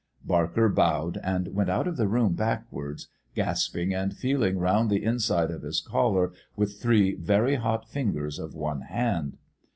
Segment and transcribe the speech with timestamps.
[0.25, 5.51] Barker bowed and went out of the room backwards, gasping and feeling round the inside
[5.51, 9.37] of his collar with three very hot fingers of one hand.